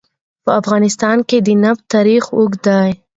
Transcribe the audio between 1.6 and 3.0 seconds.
نفت تاریخ اوږد دی.